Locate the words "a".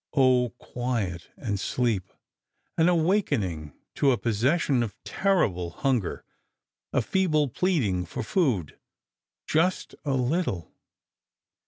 4.11-4.17, 10.03-10.13